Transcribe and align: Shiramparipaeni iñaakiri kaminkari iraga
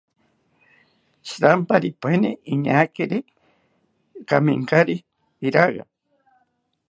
Shiramparipaeni 1.27 2.29
iñaakiri 2.53 3.19
kaminkari 4.29 4.95
iraga 5.47 5.83